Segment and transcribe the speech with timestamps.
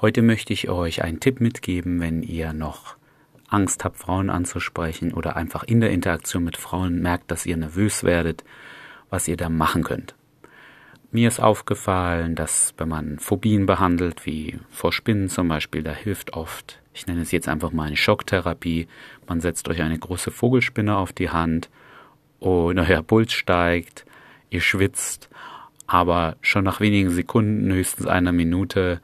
[0.00, 2.96] Heute möchte ich euch einen Tipp mitgeben, wenn ihr noch
[3.48, 8.02] Angst habt, Frauen anzusprechen oder einfach in der Interaktion mit Frauen merkt, dass ihr nervös
[8.02, 8.42] werdet,
[9.10, 10.14] was ihr da machen könnt.
[11.10, 16.32] Mir ist aufgefallen, dass wenn man Phobien behandelt, wie vor Spinnen zum Beispiel, da hilft
[16.32, 18.88] oft, ich nenne es jetzt einfach mal eine Schocktherapie,
[19.28, 21.68] man setzt euch eine große Vogelspinne auf die Hand
[22.38, 24.06] und euer Puls steigt,
[24.48, 25.28] ihr schwitzt,
[25.86, 29.02] aber schon nach wenigen Sekunden, höchstens einer Minute,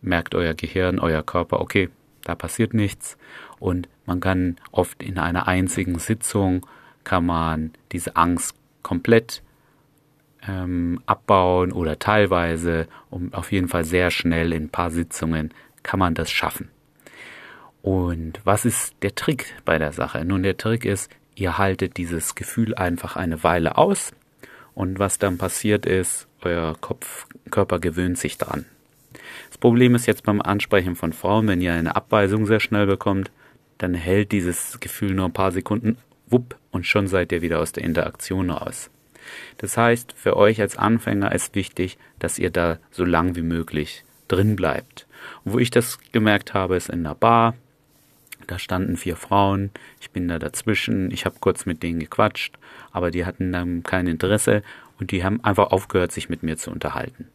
[0.00, 1.90] merkt euer Gehirn, euer Körper, okay,
[2.24, 3.16] da passiert nichts
[3.58, 6.66] und man kann oft in einer einzigen Sitzung
[7.04, 9.42] kann man diese Angst komplett
[10.46, 15.98] ähm, abbauen oder teilweise, um auf jeden Fall sehr schnell in ein paar Sitzungen kann
[15.98, 16.68] man das schaffen.
[17.82, 20.24] Und was ist der Trick bei der Sache?
[20.24, 24.12] Nun, der Trick ist, ihr haltet dieses Gefühl einfach eine Weile aus
[24.74, 28.66] und was dann passiert ist, euer Kopf, Körper gewöhnt sich dran.
[29.48, 33.30] Das Problem ist jetzt beim Ansprechen von Frauen, wenn ihr eine Abweisung sehr schnell bekommt,
[33.78, 35.96] dann hält dieses Gefühl nur ein paar Sekunden,
[36.28, 38.90] wupp, und schon seid ihr wieder aus der Interaktion raus.
[39.58, 44.04] Das heißt, für euch als Anfänger ist wichtig, dass ihr da so lang wie möglich
[44.26, 45.06] drin bleibt.
[45.44, 47.54] Und wo ich das gemerkt habe, ist in der Bar.
[48.46, 52.56] Da standen vier Frauen, ich bin da dazwischen, ich habe kurz mit denen gequatscht,
[52.92, 54.62] aber die hatten dann kein Interesse
[54.98, 57.28] und die haben einfach aufgehört, sich mit mir zu unterhalten.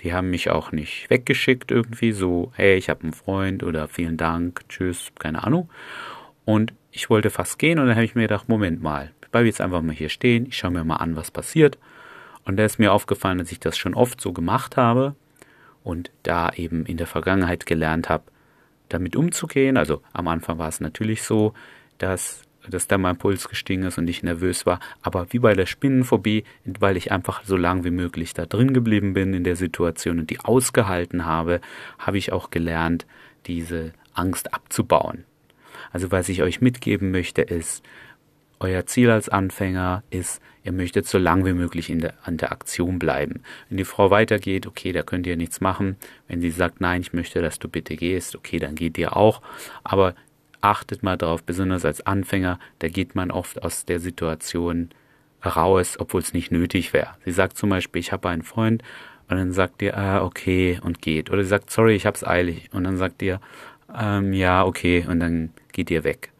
[0.00, 4.16] Die haben mich auch nicht weggeschickt irgendwie, so, hey, ich habe einen Freund oder vielen
[4.16, 5.68] Dank, tschüss, keine Ahnung.
[6.44, 9.46] Und ich wollte fast gehen und dann habe ich mir gedacht, Moment mal, ich bleibe
[9.46, 11.78] jetzt einfach mal hier stehen, ich schaue mir mal an, was passiert.
[12.44, 15.14] Und da ist mir aufgefallen, dass ich das schon oft so gemacht habe
[15.84, 18.24] und da eben in der Vergangenheit gelernt habe,
[18.88, 19.76] damit umzugehen.
[19.76, 21.54] Also am Anfang war es natürlich so,
[21.98, 24.80] dass dass da mein Puls gestiegen ist und ich nervös war.
[25.02, 29.14] Aber wie bei der Spinnenphobie, weil ich einfach so lang wie möglich da drin geblieben
[29.14, 31.60] bin in der Situation und die ausgehalten habe,
[31.98, 33.06] habe ich auch gelernt,
[33.46, 35.24] diese Angst abzubauen.
[35.92, 37.82] Also was ich euch mitgeben möchte ist,
[38.60, 42.52] euer Ziel als Anfänger ist, ihr möchtet so lang wie möglich in der, an der
[42.52, 43.42] Aktion bleiben.
[43.68, 45.96] Wenn die Frau weitergeht, okay, da könnt ihr nichts machen.
[46.28, 49.40] Wenn sie sagt, nein, ich möchte, dass du bitte gehst, okay, dann geht ihr auch.
[49.82, 50.14] Aber
[50.60, 54.90] achtet mal drauf, besonders als Anfänger, da geht man oft aus der Situation
[55.44, 57.16] raus, obwohl es nicht nötig wäre.
[57.24, 58.82] Sie sagt zum Beispiel, ich habe einen Freund
[59.28, 61.30] und dann sagt ihr, ah, okay und geht.
[61.30, 63.40] Oder sie sagt, sorry, ich hab's eilig und dann sagt ihr,
[63.98, 66.32] ähm, ja, okay und dann geht ihr weg.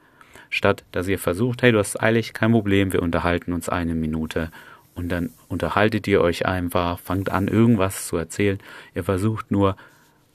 [0.50, 4.50] Statt dass ihr versucht, hey, du hast eilig, kein Problem, wir unterhalten uns eine Minute
[4.94, 8.58] und dann unterhaltet ihr euch einfach, fangt an, irgendwas zu erzählen.
[8.94, 9.76] Ihr versucht nur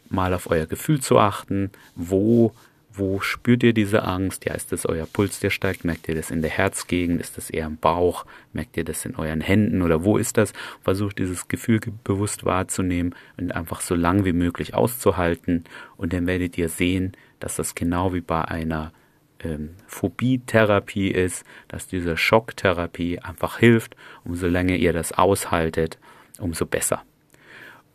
[0.10, 2.54] mal auf euer Gefühl zu achten, wo
[2.98, 4.46] wo spürt ihr diese Angst?
[4.46, 5.86] Ja, ist das euer Puls, der steigt?
[5.86, 7.20] Merkt ihr das in der Herzgegend?
[7.22, 8.26] Ist das eher im Bauch?
[8.54, 9.82] Merkt ihr das in euren Händen?
[9.82, 10.54] Oder wo ist das?
[10.82, 15.64] Versucht dieses Gefühl bewusst wahrzunehmen und einfach so lang wie möglich auszuhalten.
[15.98, 18.92] Und dann werdet ihr sehen, dass das genau wie bei einer
[19.40, 23.96] ähm, Phobie-Therapie ist, dass diese Schocktherapie einfach hilft.
[24.24, 26.00] Umso länger ihr das aushaltet,
[26.40, 27.04] umso besser.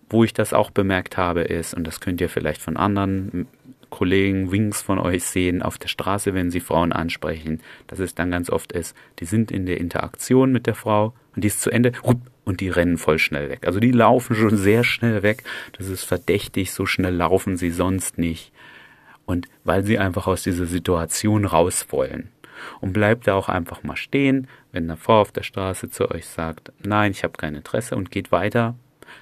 [0.08, 3.46] Wo ich das auch bemerkt habe, ist, und das könnt ihr vielleicht von anderen
[3.90, 8.30] Kollegen, Wings von euch sehen auf der Straße, wenn sie Frauen ansprechen, dass es dann
[8.30, 11.70] ganz oft ist, die sind in der Interaktion mit der Frau und die ist zu
[11.70, 11.92] Ende
[12.44, 13.66] und die rennen voll schnell weg.
[13.66, 15.44] Also die laufen schon sehr schnell weg.
[15.78, 18.52] Das ist verdächtig, so schnell laufen sie sonst nicht.
[19.24, 22.30] Und weil sie einfach aus dieser Situation raus wollen.
[22.80, 26.26] Und bleibt da auch einfach mal stehen, wenn eine Frau auf der Straße zu euch
[26.26, 28.74] sagt, nein, ich habe kein Interesse und geht weiter,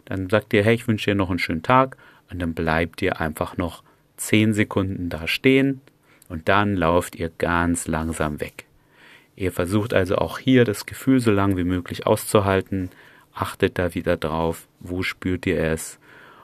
[0.07, 1.97] dann sagt ihr, hey, ich wünsche dir noch einen schönen Tag
[2.31, 3.83] und dann bleibt ihr einfach noch
[4.19, 5.81] zehn Sekunden da stehen
[6.29, 8.67] und dann lauft ihr ganz langsam weg.
[9.37, 12.91] Ihr versucht also auch hier das Gefühl so lang wie möglich auszuhalten,
[13.33, 15.99] achtet da wieder drauf, wo spürt ihr es,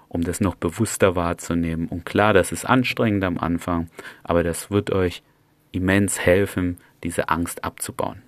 [0.09, 1.89] um das noch bewusster wahrzunehmen.
[1.89, 3.91] Und klar, das ist anstrengend am Anfang,
[4.23, 5.23] aber das wird euch
[5.73, 8.23] immens helfen, diese Angst abzubauen.